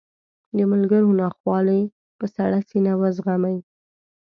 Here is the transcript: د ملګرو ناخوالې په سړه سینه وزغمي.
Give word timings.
د 0.57 0.59
ملګرو 0.71 1.17
ناخوالې 1.21 1.81
په 2.19 2.25
سړه 2.35 2.59
سینه 2.69 2.93
وزغمي. 3.01 3.57